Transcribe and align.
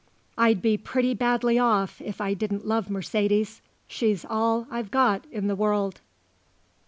"I'd 0.35 0.63
be 0.63 0.77
pretty 0.79 1.13
badly 1.13 1.59
off 1.59 2.01
if 2.03 2.19
I 2.21 2.33
didn't 2.33 2.65
love 2.65 2.89
Mercedes. 2.89 3.61
She's 3.85 4.25
all 4.27 4.65
I've 4.71 4.89
got 4.89 5.27
in 5.29 5.45
the 5.45 5.55
world." 5.55 6.01